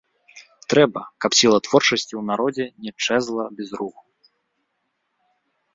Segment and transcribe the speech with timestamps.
[0.73, 4.07] Трэба, каб сіла творчасці ў народзе не чэзла без руху.